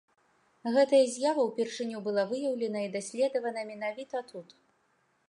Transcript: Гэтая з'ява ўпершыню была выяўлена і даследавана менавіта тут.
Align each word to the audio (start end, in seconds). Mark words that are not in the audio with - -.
Гэтая 0.77 1.01
з'ява 1.15 1.41
ўпершыню 1.49 2.01
была 2.07 2.23
выяўлена 2.31 2.79
і 2.87 2.89
даследавана 2.97 3.61
менавіта 3.71 4.17
тут. 4.33 4.49